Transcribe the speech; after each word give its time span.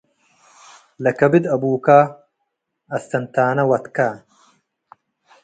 ለከብድ 1.03 1.43
አቡከ- 1.53 1.87
አስተንታነ 2.95 3.57
ወትከ 3.69 3.97